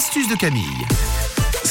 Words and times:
l'astuce 0.00 0.28
de 0.28 0.34
Camille. 0.34 0.86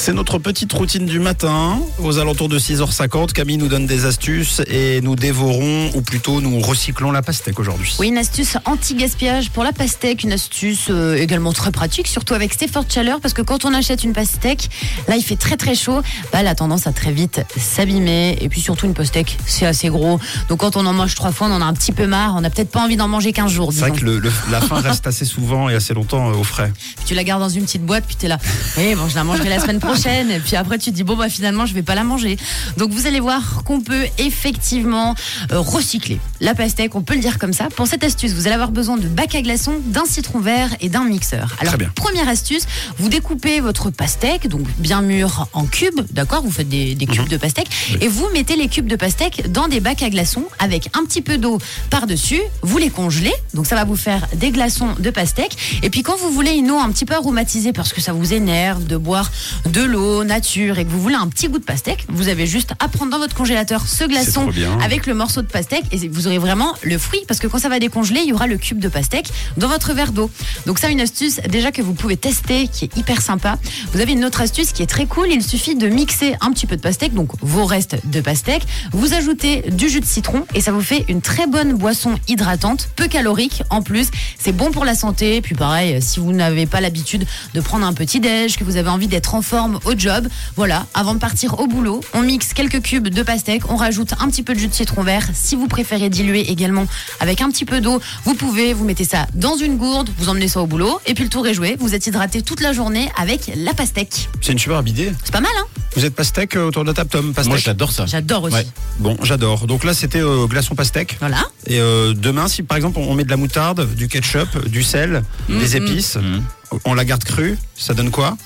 C'est 0.00 0.12
notre 0.14 0.38
petite 0.38 0.72
routine 0.72 1.04
du 1.06 1.18
matin. 1.18 1.80
Aux 1.98 2.18
alentours 2.18 2.48
de 2.48 2.58
6h50, 2.58 3.32
Camille 3.32 3.58
nous 3.58 3.66
donne 3.68 3.84
des 3.86 4.06
astuces 4.06 4.62
et 4.68 5.00
nous 5.02 5.16
dévorons, 5.16 5.90
ou 5.94 6.00
plutôt 6.02 6.40
nous 6.40 6.60
recyclons 6.60 7.10
la 7.10 7.20
pastèque 7.20 7.58
aujourd'hui. 7.58 7.94
Oui, 7.98 8.08
une 8.08 8.16
astuce 8.16 8.56
anti-gaspillage 8.64 9.50
pour 9.50 9.64
la 9.64 9.72
pastèque, 9.72 10.22
une 10.22 10.32
astuce 10.32 10.86
euh, 10.88 11.16
également 11.16 11.52
très 11.52 11.72
pratique, 11.72 12.06
surtout 12.06 12.32
avec 12.34 12.54
ces 12.54 12.68
fortes 12.68 12.90
chaleurs, 12.92 13.20
parce 13.20 13.34
que 13.34 13.42
quand 13.42 13.64
on 13.66 13.74
achète 13.74 14.02
une 14.04 14.12
pastèque, 14.14 14.70
là 15.08 15.16
il 15.16 15.22
fait 15.22 15.36
très 15.36 15.56
très 15.56 15.74
chaud, 15.74 16.00
bah, 16.32 16.38
elle 16.40 16.46
a 16.46 16.54
tendance 16.54 16.86
à 16.86 16.92
très 16.92 17.12
vite 17.12 17.42
s'abîmer, 17.58 18.38
et 18.40 18.48
puis 18.48 18.60
surtout 18.62 18.86
une 18.86 18.94
pastèque, 18.94 19.36
c'est 19.46 19.66
assez 19.66 19.88
gros, 19.88 20.18
donc 20.48 20.60
quand 20.60 20.76
on 20.76 20.86
en 20.86 20.92
mange 20.94 21.16
trois 21.16 21.32
fois, 21.32 21.48
on 21.48 21.52
en 21.52 21.60
a 21.60 21.64
un 21.66 21.74
petit 21.74 21.92
peu 21.92 22.06
marre, 22.06 22.34
on 22.36 22.40
n'a 22.40 22.50
peut-être 22.50 22.70
pas 22.70 22.80
envie 22.84 22.96
d'en 22.96 23.08
manger 23.08 23.32
15 23.32 23.50
jours. 23.52 23.72
C'est 23.74 23.80
vrai 23.80 23.90
que 23.90 24.04
le- 24.04 24.20
le- 24.20 24.32
la 24.50 24.60
faim 24.62 24.80
reste 24.80 25.06
assez 25.06 25.24
souvent 25.26 25.68
et 25.68 25.74
assez 25.74 25.92
longtemps 25.92 26.30
euh, 26.30 26.34
au 26.34 26.44
frais. 26.44 26.72
Puis 26.96 27.04
tu 27.06 27.14
la 27.14 27.24
gardes 27.24 27.42
dans 27.42 27.48
une 27.48 27.64
petite 27.64 27.84
boîte, 27.84 28.04
puis 28.06 28.16
t'es 28.16 28.28
là. 28.28 28.38
Oui, 28.78 28.94
bon, 28.94 29.08
je 29.08 29.16
la 29.16 29.24
mangerai 29.24 29.48
la 29.50 29.58
semaine 29.60 29.80
prochaine. 29.80 29.87
Et 29.94 30.40
puis 30.40 30.56
après, 30.56 30.78
tu 30.78 30.90
te 30.90 30.94
dis, 30.96 31.02
bon, 31.04 31.16
bah 31.16 31.28
finalement, 31.28 31.66
je 31.66 31.74
vais 31.74 31.82
pas 31.82 31.94
la 31.94 32.04
manger. 32.04 32.36
Donc 32.76 32.90
vous 32.90 33.06
allez 33.06 33.20
voir 33.20 33.62
qu'on 33.64 33.80
peut 33.80 34.04
effectivement 34.18 35.14
euh, 35.52 35.60
recycler 35.60 36.20
la 36.40 36.54
pastèque, 36.54 36.94
on 36.94 37.02
peut 37.02 37.14
le 37.14 37.20
dire 37.20 37.38
comme 37.38 37.52
ça. 37.52 37.68
Pour 37.74 37.86
cette 37.86 38.04
astuce, 38.04 38.32
vous 38.32 38.46
allez 38.46 38.54
avoir 38.54 38.70
besoin 38.70 38.96
de 38.96 39.08
bac 39.08 39.34
à 39.34 39.42
glaçons, 39.42 39.76
d'un 39.84 40.04
citron 40.04 40.40
vert 40.40 40.70
et 40.80 40.88
d'un 40.88 41.04
mixeur. 41.04 41.56
Alors, 41.60 41.72
Très 41.74 41.78
bien. 41.78 41.90
première 41.94 42.28
astuce, 42.28 42.62
vous 42.98 43.08
découpez 43.08 43.60
votre 43.60 43.90
pastèque, 43.90 44.46
donc 44.48 44.62
bien 44.78 45.02
mûr 45.02 45.48
en 45.52 45.64
cubes, 45.64 46.00
d'accord? 46.12 46.42
Vous 46.42 46.50
faites 46.50 46.68
des, 46.68 46.94
des 46.94 47.06
cubes 47.06 47.22
Mhm. 47.22 47.28
de 47.28 47.36
pastèque 47.36 47.68
et 48.00 48.08
vous 48.08 48.28
mettez 48.32 48.56
les 48.56 48.68
cubes 48.68 48.86
de 48.86 48.96
pastèque 48.96 49.50
dans 49.50 49.68
des 49.68 49.80
bacs 49.80 50.02
à 50.02 50.10
glaçons 50.10 50.44
avec 50.58 50.88
un 50.96 51.04
petit 51.04 51.22
peu 51.22 51.36
d'eau 51.38 51.58
par-dessus. 51.90 52.40
Vous 52.62 52.78
les 52.78 52.90
congelez, 52.90 53.32
donc 53.54 53.66
ça 53.66 53.74
va 53.74 53.84
vous 53.84 53.96
faire 53.96 54.26
des 54.34 54.50
glaçons 54.50 54.94
de 54.98 55.10
pastèque. 55.10 55.56
Et 55.82 55.90
puis 55.90 56.02
quand 56.02 56.16
vous 56.16 56.30
voulez 56.30 56.52
une 56.52 56.70
eau 56.70 56.78
un 56.78 56.90
petit 56.90 57.04
peu 57.04 57.14
aromatisée 57.14 57.72
parce 57.72 57.92
que 57.92 58.00
ça 58.00 58.12
vous 58.12 58.32
énerve 58.32 58.84
de 58.86 58.96
boire 58.96 59.30
de 59.70 59.77
l'eau 59.82 60.24
nature 60.24 60.78
et 60.78 60.84
que 60.84 60.90
vous 60.90 61.00
voulez 61.00 61.14
un 61.14 61.28
petit 61.28 61.48
goût 61.48 61.58
de 61.58 61.64
pastèque, 61.64 62.04
vous 62.08 62.28
avez 62.28 62.46
juste 62.46 62.72
à 62.78 62.88
prendre 62.88 63.10
dans 63.10 63.18
votre 63.18 63.34
congélateur 63.34 63.86
ce 63.86 64.04
glaçon 64.04 64.48
avec 64.82 65.06
le 65.06 65.14
morceau 65.14 65.42
de 65.42 65.46
pastèque 65.46 65.84
et 65.92 66.08
vous 66.08 66.26
aurez 66.26 66.38
vraiment 66.38 66.74
le 66.82 66.98
fruit 66.98 67.20
parce 67.28 67.40
que 67.40 67.46
quand 67.46 67.58
ça 67.58 67.68
va 67.68 67.78
décongeler, 67.78 68.20
il 68.20 68.28
y 68.28 68.32
aura 68.32 68.46
le 68.46 68.56
cube 68.56 68.78
de 68.78 68.88
pastèque 68.88 69.28
dans 69.56 69.68
votre 69.68 69.92
verre 69.92 70.12
d'eau. 70.12 70.30
Donc 70.66 70.78
ça, 70.78 70.88
une 70.88 71.00
astuce 71.00 71.40
déjà 71.48 71.72
que 71.72 71.82
vous 71.82 71.94
pouvez 71.94 72.16
tester 72.16 72.68
qui 72.68 72.84
est 72.84 72.96
hyper 72.96 73.20
sympa. 73.20 73.58
Vous 73.92 74.00
avez 74.00 74.12
une 74.12 74.24
autre 74.24 74.40
astuce 74.40 74.72
qui 74.72 74.82
est 74.82 74.86
très 74.86 75.06
cool. 75.06 75.28
Il 75.30 75.42
suffit 75.42 75.74
de 75.74 75.88
mixer 75.88 76.34
un 76.40 76.50
petit 76.52 76.66
peu 76.66 76.76
de 76.76 76.82
pastèque, 76.82 77.14
donc 77.14 77.30
vos 77.40 77.66
restes 77.66 77.96
de 78.04 78.20
pastèque. 78.20 78.62
Vous 78.92 79.14
ajoutez 79.14 79.62
du 79.70 79.88
jus 79.88 80.00
de 80.00 80.06
citron 80.06 80.44
et 80.54 80.60
ça 80.60 80.72
vous 80.72 80.82
fait 80.82 81.04
une 81.08 81.20
très 81.20 81.46
bonne 81.46 81.74
boisson 81.74 82.14
hydratante, 82.28 82.88
peu 82.96 83.08
calorique 83.08 83.62
en 83.70 83.82
plus. 83.82 84.08
C'est 84.38 84.52
bon 84.52 84.70
pour 84.70 84.84
la 84.84 84.94
santé. 84.94 85.40
Puis 85.40 85.54
pareil, 85.54 86.00
si 86.00 86.20
vous 86.20 86.32
n'avez 86.32 86.66
pas 86.66 86.80
l'habitude 86.80 87.26
de 87.54 87.60
prendre 87.60 87.86
un 87.86 87.92
petit 87.92 88.20
déj, 88.20 88.56
que 88.56 88.64
vous 88.64 88.76
avez 88.76 88.88
envie 88.88 89.08
d'être 89.08 89.34
en 89.34 89.42
forme 89.42 89.67
au 89.84 89.96
job, 89.96 90.28
voilà, 90.56 90.86
avant 90.94 91.14
de 91.14 91.18
partir 91.18 91.58
au 91.60 91.66
boulot, 91.66 92.00
on 92.14 92.22
mixe 92.22 92.52
quelques 92.52 92.82
cubes 92.82 93.08
de 93.08 93.22
pastèque, 93.22 93.70
on 93.70 93.76
rajoute 93.76 94.14
un 94.20 94.28
petit 94.28 94.42
peu 94.42 94.54
de 94.54 94.58
jus 94.58 94.68
de 94.68 94.74
citron 94.74 95.02
vert. 95.02 95.28
Si 95.34 95.56
vous 95.56 95.68
préférez 95.68 96.08
diluer 96.08 96.50
également 96.50 96.86
avec 97.20 97.40
un 97.40 97.50
petit 97.50 97.64
peu 97.64 97.80
d'eau, 97.80 98.00
vous 98.24 98.34
pouvez, 98.34 98.72
vous 98.72 98.84
mettez 98.84 99.04
ça 99.04 99.26
dans 99.34 99.56
une 99.56 99.76
gourde, 99.76 100.10
vous 100.18 100.28
emmenez 100.28 100.48
ça 100.48 100.60
au 100.60 100.66
boulot 100.66 101.00
et 101.06 101.14
puis 101.14 101.24
le 101.24 101.30
tour 101.30 101.46
est 101.46 101.54
joué. 101.54 101.76
Vous 101.78 101.94
êtes 101.94 102.06
hydraté 102.06 102.42
toute 102.42 102.60
la 102.60 102.72
journée 102.72 103.10
avec 103.16 103.50
la 103.56 103.74
pastèque. 103.74 104.28
C'est 104.40 104.52
une 104.52 104.58
super 104.58 104.82
idée. 104.86 105.12
C'est 105.24 105.32
pas 105.32 105.40
mal, 105.40 105.50
hein? 105.58 105.66
Vous 105.96 106.04
êtes 106.04 106.14
pastèque 106.14 106.56
euh, 106.56 106.66
autour 106.66 106.84
de 106.84 106.88
la 106.88 106.94
table, 106.94 107.10
Tom 107.10 107.32
Pastèque? 107.32 107.50
Moi, 107.50 107.58
j'adore 107.58 107.92
ça. 107.92 108.06
J'adore 108.06 108.44
aussi. 108.44 108.54
Ouais. 108.54 108.66
Bon, 108.98 109.16
j'adore. 109.22 109.66
Donc 109.66 109.84
là, 109.84 109.94
c'était 109.94 110.20
euh, 110.20 110.46
glaçon 110.46 110.74
pastèque. 110.74 111.16
Voilà. 111.18 111.38
Et 111.70 111.80
euh, 111.80 112.14
demain, 112.14 112.48
si 112.48 112.62
par 112.62 112.76
exemple 112.76 112.98
on 112.98 113.14
met 113.14 113.24
de 113.24 113.30
la 113.30 113.36
moutarde, 113.36 113.94
du 113.94 114.08
ketchup, 114.08 114.66
du 114.68 114.82
sel, 114.82 115.22
des 115.48 115.76
épices, 115.76 116.16
Mhm. 116.16 116.42
on 116.86 116.94
la 116.94 117.04
garde 117.04 117.22
crue, 117.24 117.58
ça 117.76 117.92
donne 117.94 118.10
quoi 118.10 118.36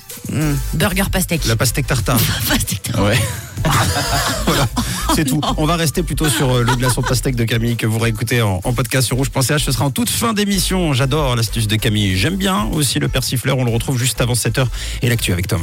Burger 0.73 1.03
pastèque. 1.11 1.45
La 1.45 1.55
pastèque 1.55 1.87
tartare. 1.87 2.19
Pastèque. 2.47 2.91
Ouais. 2.97 3.17
voilà, 4.45 4.67
c'est 5.15 5.23
tout. 5.25 5.39
On 5.57 5.65
va 5.65 5.75
rester 5.77 6.03
plutôt 6.03 6.27
sur 6.29 6.49
euh, 6.57 6.63
le 6.63 6.75
glaçon 6.75 7.01
pastèque 7.01 7.35
de 7.35 7.43
Camille 7.45 7.77
que 7.77 7.85
vous 7.87 7.99
réécoutez 7.99 8.41
en, 8.41 8.59
en 8.63 8.73
podcast 8.73 9.07
sur 9.07 9.15
rouge.ch. 9.17 9.63
Ce 9.63 9.71
sera 9.71 9.85
en 9.85 9.91
toute 9.91 10.09
fin 10.09 10.33
d'émission. 10.33 10.91
J'adore 10.93 11.35
l'astuce 11.37 11.67
de 11.67 11.75
Camille. 11.77 12.17
J'aime 12.17 12.35
bien 12.35 12.65
aussi 12.73 12.99
le 12.99 13.07
persifleur. 13.07 13.57
On 13.57 13.63
le 13.63 13.71
retrouve 13.71 13.97
juste 13.97 14.19
avant 14.21 14.33
7h 14.33 14.65
et 15.01 15.07
l'actu 15.09 15.31
avec 15.31 15.47
Tom. 15.47 15.61